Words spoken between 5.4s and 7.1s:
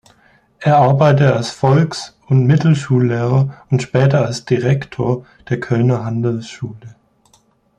der Kölner Handelsschule.